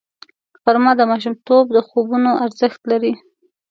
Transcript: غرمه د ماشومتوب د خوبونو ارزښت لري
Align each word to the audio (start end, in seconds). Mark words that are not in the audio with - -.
غرمه 0.63 0.93
د 0.97 1.01
ماشومتوب 1.11 1.65
د 1.75 1.77
خوبونو 1.87 2.31
ارزښت 2.45 2.81
لري 2.91 3.13